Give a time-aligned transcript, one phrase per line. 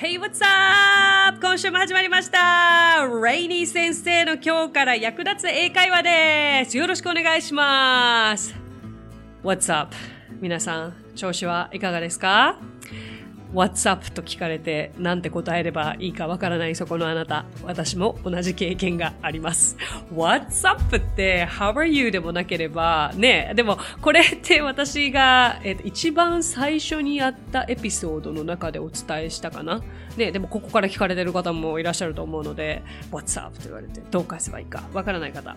[0.00, 1.40] Hey, what's up?
[1.40, 2.38] 今週も始まりました
[3.06, 8.54] Rainy 先生の今日から役立つ英会話ですよろしくお願いします
[9.42, 9.94] What's up?
[10.40, 12.56] 皆さん、調子はいかがですか？
[13.52, 14.10] What's up?
[14.12, 17.46] と聞かれてなんて答えればいいかわからないそこのあなた。
[17.64, 19.76] 私も同じ経験があります。
[20.14, 20.96] What's up?
[20.96, 22.12] って How are you?
[22.12, 29.82] でもなければ、ね、でもこれって私が、えっと、一番最初にやったエピソードの中でお伝えしたかな。
[30.16, 33.56] ね、でもここから聞かれてる方もいらっしゃると思うので、What's up?
[33.58, 35.56] と言われてどう返せばいいかわからない方。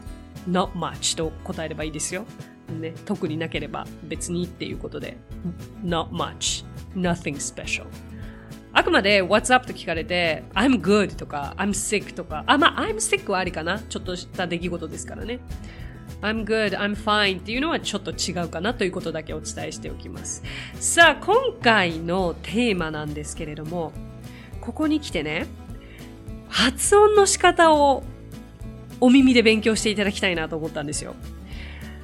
[0.50, 2.26] Not much と答えればいいですよ。
[2.80, 5.18] ね、特になければ別にっていうことで、
[5.84, 6.66] Not much.
[6.96, 7.86] Nothing special.
[8.74, 15.40] あくまで What's up と聞かれて I'm good とか I'm sick とかあ、まあ I'm sick はありかなちょっとした出来事ですからね。
[16.22, 20.42] I'm good, I'm fine っていうのはちょっと違うかなということだけお伝えしておきます。
[20.80, 23.92] さあ、今回のテーマなんですけれども、
[24.62, 25.48] ここに来てね、
[26.48, 28.04] 発音の仕方を
[29.02, 31.14] お耳で勉強していただきたいなと思ったんですよ。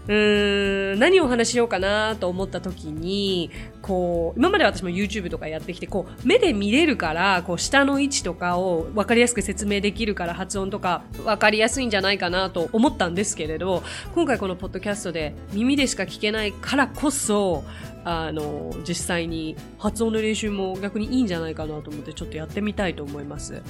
[0.09, 3.51] うーん、何をお話ししようかなと思った時に、
[3.83, 13.83] こう、今まで私も YouTube とかやってきて、こう、目で見れるから、こう、下の位置とかを分かりやすく説明できるから発音とか分かりやすいんじゃないかなと思ったんですけれど、
[14.15, 17.63] 今回このポッドキャストで耳でしか聞けないからこそ、
[18.03, 23.61] あの、実際に発音の練習も逆にいいんじゃないかなと思ってちょっとやってみたいと思います。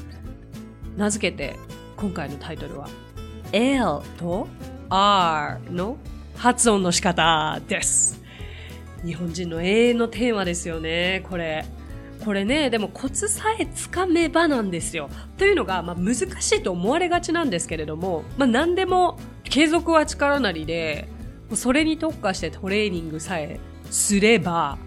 [0.95, 1.57] 名付けて、
[1.97, 2.87] 今回のタイトルは、
[3.51, 4.47] L と
[4.89, 5.97] R の
[6.39, 8.17] 発音の仕方です。
[9.05, 11.65] 日本人の永遠のテーマですよね、これ。
[12.23, 15.09] これね、でもコツさえつかめばなんですよ。
[15.37, 21.09] というのが、まあ、難しいと思われがちなんですけれども、まあ、何でも継続は力なりで、
[21.55, 23.59] それに特化してトレーニングさえ
[23.91, 24.77] すれば、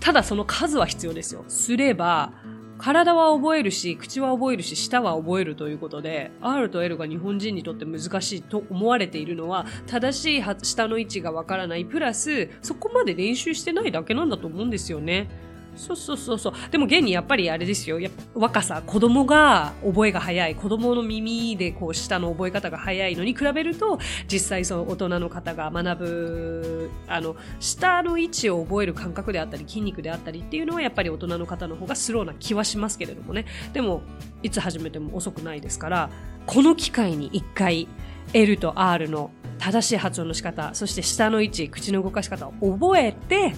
[0.00, 1.44] ただその数は必要ですよ。
[1.48, 2.32] すれば、
[2.82, 15.28] 体は覚えるし、口は覚えるし、舌は覚えるということで、R と L が日本人にとって難しいと思われているのは、正しい舌の位置がわからない、プラス、そこまで練習してないだけなんだと思うんですよね。
[15.74, 16.52] そうそうそうそう。
[16.70, 17.98] でも現にやっぱりあれですよ。
[17.98, 20.54] や若さ、子供が覚えが早い。
[20.54, 23.98] 子供の耳でこう舌の覚え方が早いのに比べると、
[24.30, 33.46] 実際その大人の方が学ぶ、あの、舌の位置を覚える感覚であったり、筋肉であったりっていうのはやっぱり大人の方の方がスローな気はしますけれどもね。
[33.72, 34.02] でも、
[34.42, 36.10] いつ始めても遅くないですから、
[36.46, 37.88] この機会に一回
[38.34, 43.54] L と R の正しい発音の仕方、そして舌の位置、口の動かし方を覚えて、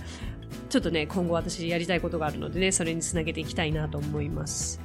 [0.75, 4.81] ちょっとね、今後私やりたいことがあるのでね、それにつなげていきたいなと思います。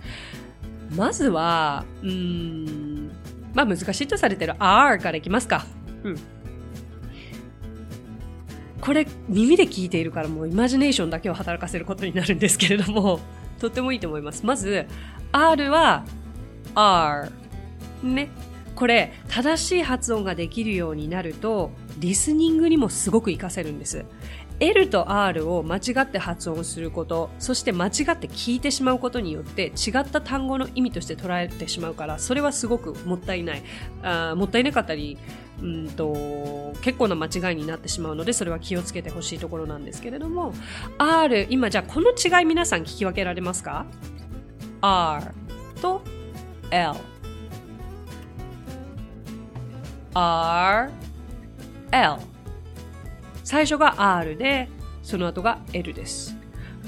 [0.96, 3.10] まずは、うん、
[3.56, 5.66] まあ難しいとされてる R からいきますか。
[6.04, 6.16] うん。
[8.80, 13.20] これ耳で聞いているからもうイマジネーションだけを働かせることになるんですけれども、
[13.58, 14.46] とってもいいと思います。
[14.46, 14.86] まず、
[15.32, 16.06] R は
[16.76, 17.32] R。
[18.04, 18.30] ね。
[18.76, 24.06] これ、正しい発音ができるようになると、リスニングにもすごく活かせるんです。
[24.60, 33.64] L と R を間違って発音すること、そして間違って聞いてしまうことによって違った単語の意味として捉えてしまうから、それはすごくもったいない。
[34.04, 35.18] あもったいなかったり、
[35.62, 40.54] うんと、結構な間違いになってしまうので、それは気をつけてほしいところなんですけれども、
[40.98, 43.86] R、今じゃあこの違い皆さん聞き分けられますか
[44.82, 45.32] ?R
[45.82, 46.02] と
[46.70, 46.94] L。
[50.14, 50.92] R、
[51.92, 52.39] L。
[53.50, 54.70] 最初が R で、
[55.02, 56.38] その後が L です。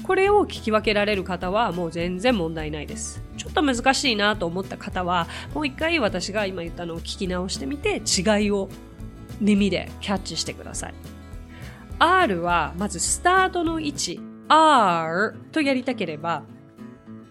[0.04, 3.20] これを聞き分けられる方はもう全然問題ないです。
[3.36, 8.68] ちょっと難しいなと思った方は、もう一回私が今言ったのを聞き直してみて、違いを
[9.40, 10.94] 耳でキャッチしてください。
[11.98, 16.44] R はまずスタートの位置、R とやりたければ、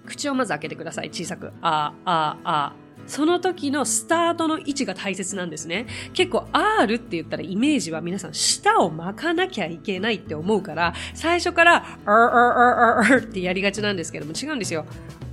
[0.06, 1.08] 口をまず開けてください。
[1.10, 1.54] 小さく。
[1.62, 2.74] あ、あ、あ。
[3.08, 5.88] その時のスタートの位置が大切なんですね。
[6.14, 11.76] 結構 R って言ったらイメージは皆さん舌を巻かなきゃいけないって思うから、最初から、
[12.06, 14.86] あ、あ、あ、あってやりがちなんですけども違うんですよ。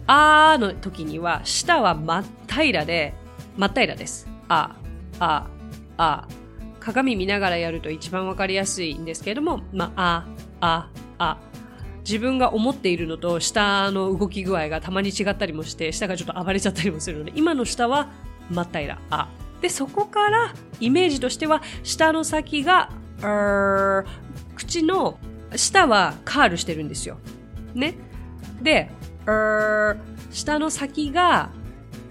[0.07, 3.15] あーの時には舌は真っ平らで、
[3.57, 4.27] 真っ平らです。
[4.49, 4.77] あ、
[5.19, 5.47] あ、
[5.97, 6.29] あ。
[6.81, 10.27] 鏡見ながらやると一番わかりやすいんですけれども、まあ、
[10.61, 10.89] あ、
[11.19, 11.39] あ、あ。
[12.09, 18.09] 自分が思っているのと下の動き具合がたまに違ったりもして、下がちょっと暴れちゃったりもするので、今の下は
[18.51, 19.29] 真っ平ら、あ。
[19.61, 22.91] で、そこからイメージとしては、下の先が、
[23.21, 24.05] あ
[24.57, 25.19] 口の
[25.55, 27.19] 下はカールしてるんですよ。
[27.75, 27.95] ね。
[28.63, 28.91] で、
[30.31, 31.51] 下の先が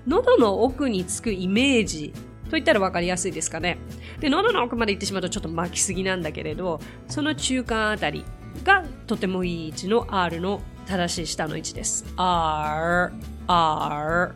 [0.06, 2.14] 喉の奥につくイメージ
[2.46, 3.80] と言ったら分かりやすいですかね。
[4.20, 8.24] で、喉の奥まで行ってしまうとちょっと巻きすぎなんだけれど、その中間あたり
[8.64, 12.06] がとてもいい位置の R の正しい下の位置です。
[12.16, 13.12] R,
[13.48, 14.34] R.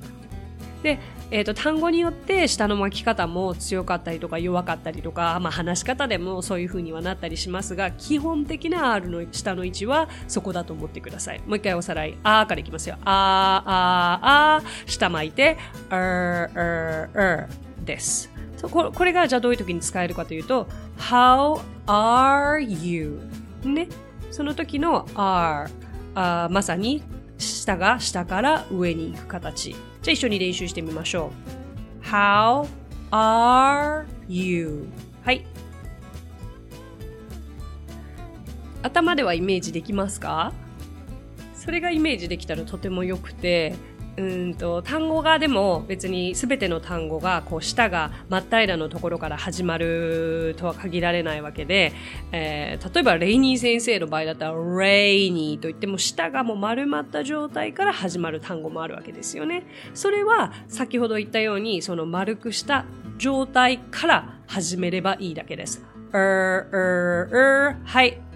[0.84, 11.40] で、え、ー、と、単語によって下の巻き方も強かったりとか弱かったりとか、まあ話し方でもそういう風にはなったりしますが、基本的な R の下の位置はそこだと思ってください。
[11.46, 12.18] もう一回おさらい。
[12.24, 12.98] あーからいきますよ。
[13.06, 15.58] あー、あー、あー、下巻いて、
[15.90, 18.30] あー、あー、あーです。
[18.70, 20.68] これがじゃあどういう時に使えるかというと、
[20.98, 23.22] How are you?
[23.64, 23.88] ね。
[24.32, 25.70] その時の are
[26.16, 27.04] あまさに
[27.38, 29.72] 下が下から上に行く形。
[29.72, 31.32] じゃあ一緒に練習してみましょ
[32.02, 32.06] う。
[32.06, 32.68] How
[33.12, 34.88] are you?
[35.24, 35.46] はい。
[38.82, 40.54] 頭ではイメージできますか？
[41.54, 43.76] それがイメージできたらとても良くて、
[44.18, 51.94] うんと単語がでも別に全ての単語がこう舌が真っ平らのところから始まるとは限られないわけで、
[52.32, 59.64] えー、例えばレイニー先生の場合だったらレイニーといっても舌がもう丸まった状態から始まる単語もあるわけですよね。
[59.94, 62.86] それは先ほど言ったようにその丸くした
[63.18, 65.84] 状態から始めればいいだけです。
[66.12, 68.31] er, er, er, はい。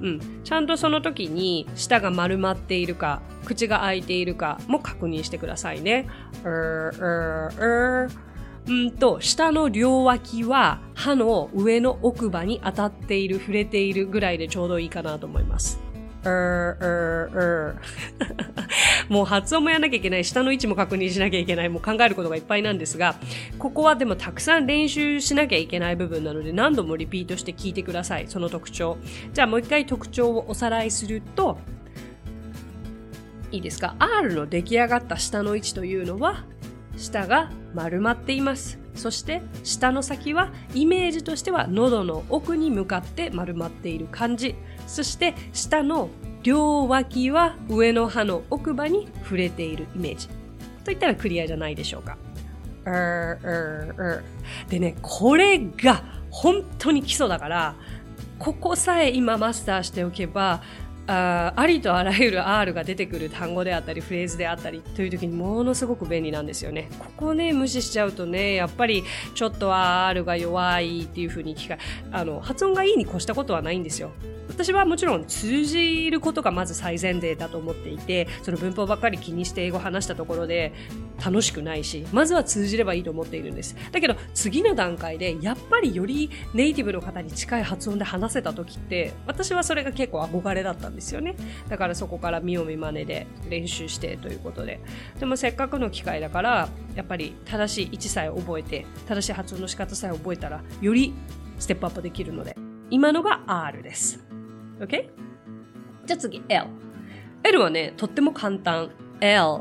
[0.00, 0.20] うん。
[0.44, 6.06] ちゃんとその時に舌が丸まっているか、口が開いているかも確認してくださいね。
[6.44, 8.28] うーうーうー
[8.68, 15.80] うんと、下の両脇は歯の上の奥歯に当たっている、触れているぐらいでちょうどいいかなと思います。
[19.08, 23.14] もう発音もやらなきゃいけない、下の位置も確認しなきゃいけない、もう考えることがいっぱいなんですが、
[23.58, 28.98] ここはでもたくさん練習しなきゃいけない部分なので何度もリピートして聞いてください、その特徴。
[29.32, 31.58] じゃあもう一回特徴をおさらいすると、
[33.50, 36.44] いいですか ?R の出来上がった下の位置というのは、
[36.96, 38.78] 下が丸まっています。
[38.94, 44.56] そして下の先はイメージとしては喉の奥に向かって丸まっている感じ。
[44.88, 46.08] そして下の
[46.42, 50.28] 両脇は上の歯の奥歯に触れているイメージ。
[50.84, 52.16] といったらクリアじゃないでしょうか。
[54.68, 57.74] でね、これが本当に基礎だから、
[58.38, 60.62] ここさえ今マスターしておけば、
[61.08, 66.90] あありとあらゆる R が出てくる単語であったりフレーズであったりという時にものすごく便利なんですよね。
[66.98, 71.78] ここね無視しちゃうとねやっぱりちょっと R が弱いっていう風に聞か
[72.12, 74.10] あの発音がいいに越したことはないんですよ。
[74.48, 80.72] 私はもちろん通じることがまず最前提だと思っていてその文法ばっかり気にして英語話したところで
[81.24, 91.36] 楽しくないしまずは通じればいいと思っているんですだけど次の段階でやっぱりよりネイティブの方に近い発音で話せた時って私はそれが結構憧れだったんですですよね
[91.68, 94.80] だからそこから見よう見まねで練習してということで
[95.20, 101.14] でもせっかくの機会だからやっぱり正しい位置さえ覚えて正しい発音の仕方さえ覚えたらより
[101.58, 102.56] ステップアップできるので
[102.90, 104.24] 今のが R です
[104.80, 105.08] OK?
[106.06, 106.64] じゃあ次 L。
[107.44, 108.90] L はね、とっても簡単。
[109.20, 109.60] L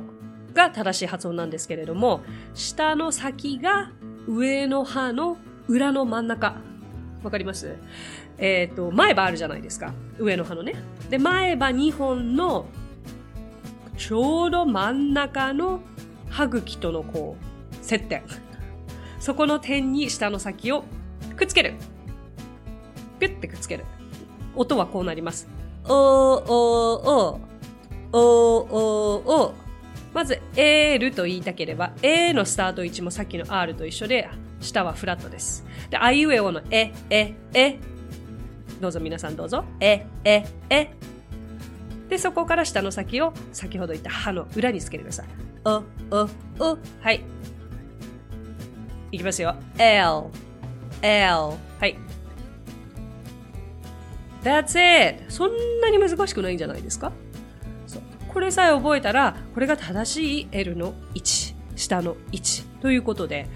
[0.54, 2.22] が正しい発音なんですけれども、
[2.54, 3.92] 下の先が
[4.28, 6.56] 上の歯の裏の真ん中。
[7.24, 7.76] わかります？
[8.38, 9.94] えっ、ー、と、前歯あるじゃないですか。
[10.20, 10.76] 上の歯のね。
[11.10, 12.68] で、前歯2本の
[13.98, 15.82] ちょうど真ん中の
[16.30, 18.24] 歯茎とのこう、接点。
[19.20, 20.84] そこの点に下の先を
[21.36, 21.74] くっつける。
[23.20, 23.86] ピュッてくっつける。
[24.56, 25.48] 音はこうなります。
[25.86, 27.48] おーおーおー
[28.12, 29.54] おーおーおー
[30.14, 34.30] まず、L と言いたければ、A のスタート位置もさっきの R と一緒で、
[34.62, 35.66] 下はフラットです。
[35.90, 37.97] で、あいうえおのえ、え、え。
[38.80, 39.66] どうぞ皆さんどうぞ。
[39.80, 40.90] え、え、え。
[42.10, 45.26] で、そこから下の先を先ほど言った歯の裏につけてください。
[45.66, 46.30] お、お、
[46.60, 46.78] お。
[47.02, 47.24] はい。
[49.12, 49.56] いきますよ。
[49.78, 50.30] L、
[51.02, 51.24] L。
[51.80, 51.98] はい。
[54.44, 55.26] That's it!
[55.30, 57.12] そんなに難しくないんじゃないですか？
[58.32, 63.48] これさえ覚えたら、これが正しい L の位置、下の位置ということで、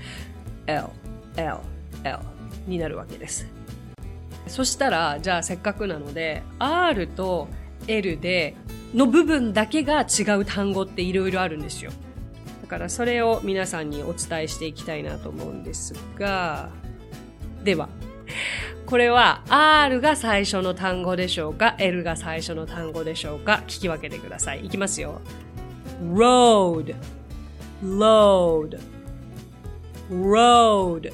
[0.65, 0.85] L、
[1.37, 1.57] L、
[2.03, 2.17] L
[2.65, 3.47] になるわけです。
[4.51, 7.47] そしたら、じゃあせっかくなので、R と
[7.87, 8.55] L で、
[8.93, 11.91] の部分だけが違う単語っていろいろあるんですよ。
[12.61, 16.69] だからそれを皆さんにお伝えしていきたいなと思うんですが、
[17.63, 17.87] では、
[18.85, 24.65] これは R が最初の単語でしょうか ?L が最初の単語でしょうか聞き分けてください。
[24.65, 25.21] いきますよ。
[26.13, 26.93] road,
[27.81, 28.77] load,
[30.11, 31.13] road,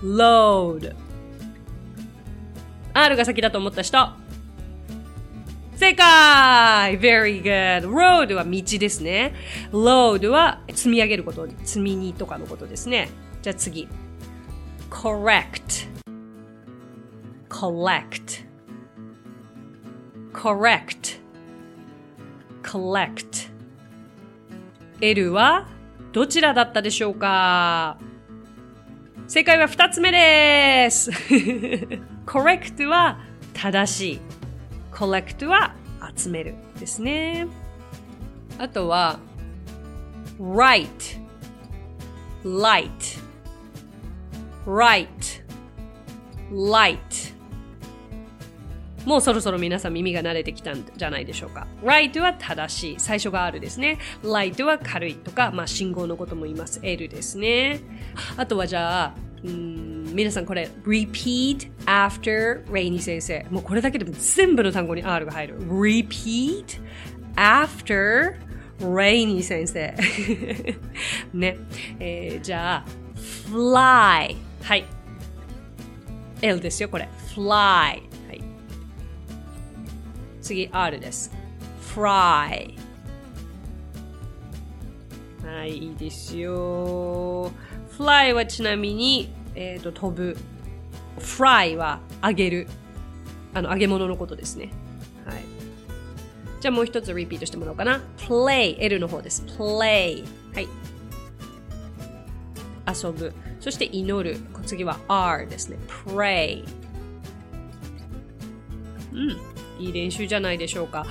[0.00, 1.05] load.
[2.96, 4.08] R が先だと思った人。
[5.74, 7.86] 正解 !very good!
[7.90, 9.34] road は道ですね。
[9.70, 13.10] load は積み上げること、積み荷とかのことですね。
[13.42, 13.86] じゃあ次。
[14.88, 15.88] correct,
[17.50, 18.46] collect,
[20.32, 21.20] correct,
[22.62, 23.50] collect.
[25.02, 25.68] L は
[26.12, 27.98] どちらだったでしょうか?
[29.28, 31.10] 正解は二つ目です
[32.26, 33.18] correct は
[33.54, 34.20] 正しい。
[34.92, 35.74] collect は
[36.16, 37.46] 集めるですね。
[38.58, 39.18] あとは
[40.40, 40.86] right,
[42.44, 43.20] light,
[44.66, 45.06] right,
[46.50, 47.34] light
[49.04, 51.68] もうそろそろ皆さん耳が慣れてきたんじゃないでしょうか。
[51.82, 52.96] right は正しい。
[52.98, 53.98] 最初があるですね。
[54.24, 56.80] light は軽いとか、まあ信号のことも言います。
[56.82, 57.80] L ですね。
[58.36, 59.14] あとはじゃあ、
[59.44, 63.46] うん皆さんこれ repeat after Rainy 先生。
[63.50, 65.60] もうこれだけでも全部の単語に R が入る。
[65.68, 66.80] repeat
[67.36, 68.36] after
[68.80, 69.94] Rainy 先生。
[71.34, 71.58] ね。
[72.00, 72.84] えー、じゃあ、
[73.50, 74.36] fly。
[74.62, 74.86] はい。
[76.40, 77.06] L ですよ、これ。
[77.34, 77.50] fly。
[77.50, 77.98] は
[78.32, 78.42] い
[80.40, 81.30] 次 R です。
[81.94, 82.74] fry
[85.44, 87.52] はい、いいですよ。
[87.98, 90.36] fly はちなみに、えっ、ー、と、飛ぶ。
[91.18, 92.68] fry は揚げる。
[93.54, 94.70] あの、揚げ物のことですね。
[95.24, 95.42] はい。
[96.60, 98.02] じゃあもう一つリピートしてもらおうかな。
[98.18, 99.42] play、L の方です。
[99.58, 100.24] play。
[100.54, 100.68] はい。
[102.86, 103.32] 遊ぶ。
[103.60, 104.38] そして祈る。
[104.66, 105.78] 次は R ですね。
[105.88, 106.64] pray。
[109.12, 109.36] うん。
[109.78, 111.06] いい練習じゃないでしょうか。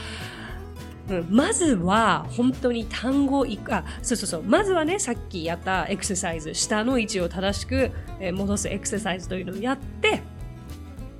[1.09, 4.43] うん、まずは本当に単語いあそうそうそう。
[4.43, 7.91] まずはねさっきやったエクササイズ下の位置を正しく、
[8.33, 10.23] 戻すエクササイズというのをやって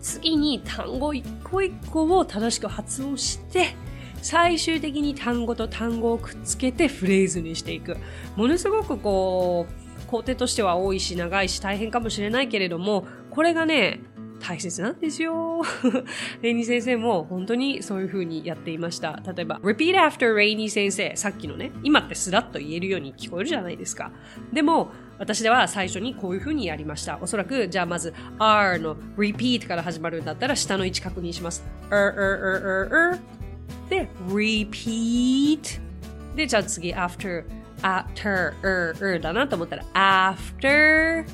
[0.01, 3.75] 次に単語一個一個を正しく発音して
[4.21, 7.97] 最終的に単語と単語をくっつけてフレーズにしていく。
[8.35, 13.99] ものすごくこう工程としては多いし長いし大変かもしれないけれどもこれがね
[14.47, 15.63] 大切なんですよ。
[16.43, 19.19] レイニー先生も本当にそういう風にやっていました。
[19.35, 21.15] 例えば、repeat after レイニー先生。
[21.15, 24.11] さっきのね、今ってスラッと言えるように聞こえるじゃないですか。
[24.53, 27.17] でも、私では最初にこういう風にやりました。
[27.21, 31.65] おそらく、じゃあまず R の repeat から始まるんだったら下の位置確認します。
[31.89, 33.19] er, er, er, er, er.
[33.89, 35.79] で、repeat。
[36.35, 37.45] で、じゃあ次 after,
[37.81, 41.25] after, er, er だなと思ったら after。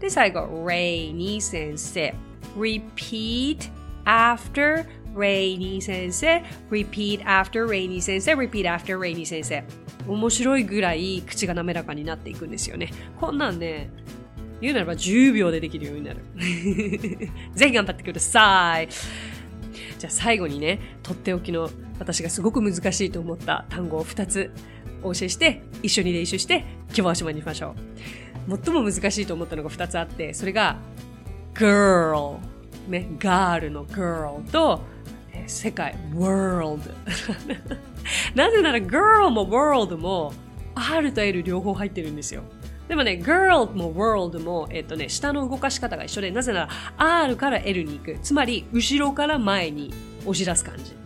[0.00, 2.29] で、最後、レイニー先生。
[2.56, 3.70] Repeat
[4.04, 9.64] after Rainy 先生 repeat after Rainy 先生 repeat after Rainy 先生
[10.06, 12.90] 面白いぐらい口が滑らかになっていくんですよね。
[13.20, 13.90] こんなんね
[14.60, 16.20] 言うならば10秒でできるようになる。
[17.54, 18.88] ぜひ頑張ってください。
[19.98, 24.50] じゃあ最後にねとっておきの私がすごく難しいと思った単語を2つ
[25.02, 27.74] お教えして一緒に練習して今日はおしまいにしましょ
[28.48, 28.58] う。
[28.64, 30.78] 最も難しいと思ったのが2つあってそれが
[31.60, 32.38] girl
[32.88, 34.80] ね、ガールの girl と、
[35.46, 36.80] 世界 world
[38.34, 40.32] なぜなら girl も world も
[40.74, 42.42] R と L 両方入ってるんですよ。
[42.88, 48.18] でもね、girl も world も、えっとね、下の動かし方が一緒で、なぜなら R から L に行く。
[48.22, 50.99] つまり、後ろから前に押し出す感じ。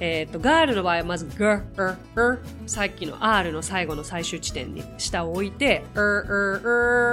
[0.00, 6.62] えっ、ー、と、ガールの場合はまず g r er, er さっきの R の最後の最終地点に下を置いて er, er,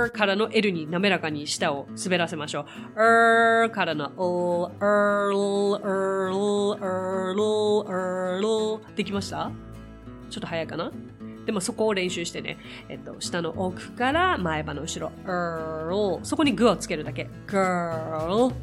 [0.08, 2.66] er からの L に滑らかに下を滑らせましょ
[2.96, 3.00] う。
[3.00, 4.16] er からの l,
[4.80, 9.52] earl, earl, earl, earl できました
[10.30, 10.92] ちょっと早いかな
[11.46, 12.58] でもそこを練習してね、
[12.90, 17.30] えっと、下の奥から前歯の後ろ、earl そこにグをつけるだけ。
[17.48, 18.54] girl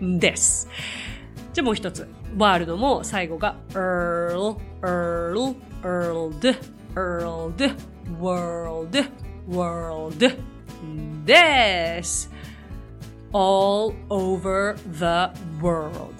[0.00, 0.68] です。
[1.54, 2.08] じゃあもう一つ。
[2.36, 6.58] ワールドも最後が earl, earl, earled,
[6.96, 7.76] earled,
[8.18, 9.04] world,
[9.48, 10.36] world
[11.24, 12.28] です。
[13.32, 15.30] all over the
[15.60, 16.12] world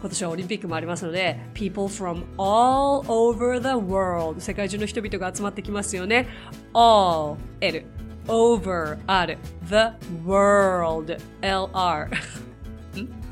[0.00, 6.28] 今年はオリンピックもありますので people from all over the world 世界中の人々が集まってきますよね
[6.74, 7.84] all L
[8.26, 9.92] over R the
[10.26, 12.10] world LR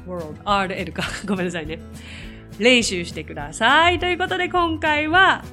[0.06, 1.02] world, RL か。
[1.26, 1.78] ごめんなさいね。
[2.58, 3.98] 練習してください。
[3.98, 5.44] ということで今回は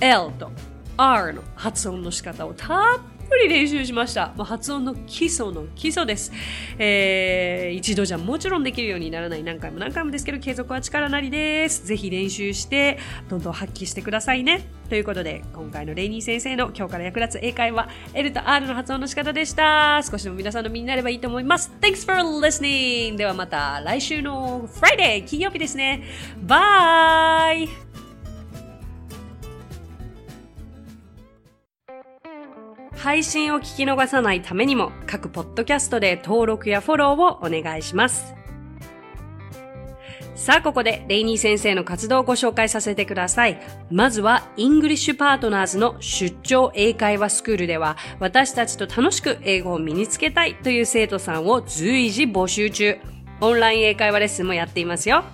[0.00, 0.50] L と
[0.96, 2.98] R の発音の仕方をたっ
[3.32, 4.32] ぷり練習しました。
[4.36, 6.32] もう発音の基礎の基礎です。
[6.78, 11.86] えー、一度じゃもちろんできるようにならない何回も何回もですけど、継続は力なりです。
[11.86, 12.98] ぜひ練習して、
[13.30, 14.68] どんどん発揮してくださいね。
[14.90, 20.02] ということで、今回のレイニー先生の今日から役立つ英会話、L と R の発音の仕方でした。
[20.02, 21.72] 少しでも皆さんの身になればいいと思います。
[21.80, 23.16] Thanks for listening!
[23.16, 25.24] ではまた来週の Friday!
[25.24, 26.02] 金曜日ですね。
[26.42, 27.91] Bye
[33.02, 38.32] 配信を聞き逃さないためにも各ポッドキャストで登録やフォローをお願いします。
[40.36, 43.60] さあ、ここでレイニー先生の活動をご紹介させてください。
[43.90, 52.98] まずは、イングリッシュパートナーズの出張英会話スクールでは、私たちと楽しく英語を身につけたいという生徒さんを随時募集中。
[53.40, 55.24] オンライン英会話レッスンもやっていますよ。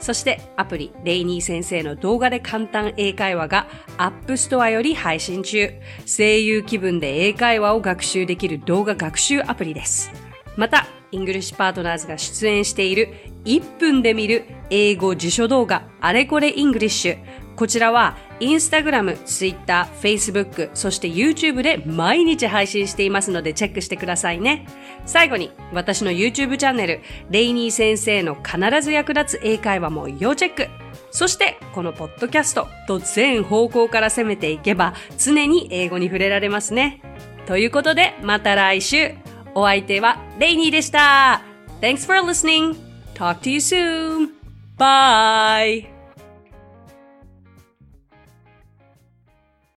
[0.00, 3.66] そしてアプリレイニー先生の動画で簡単英会話が
[3.98, 5.70] App Store より配信中。
[6.06, 10.10] 声優気分で英会話を学習できる動画学習アプリです。
[10.56, 17.18] また、イングリッシュパートナーズが出演している1分で見る英語辞書動画あれこれイングリッシュ。
[17.56, 24.66] こちらはインスタグラム、ツイッター、フェイスブック、そして YouTube で毎日配信していますのでチェックしてくださいね。
[25.06, 27.00] 最後に私の YouTube チャンネル、
[27.30, 30.68] レイニー先生の必ず役立つ英会話も要チェック。
[31.10, 37.00] そしてこのポッドキャストと全方向から攻めていけば常に英語に触れられますね。
[37.46, 39.12] ということでまた来週。
[39.54, 41.40] お相手はレイニーでした。
[41.80, 42.76] Thanks for listening.
[43.14, 44.28] Talk to you soon.
[44.76, 45.95] Bye.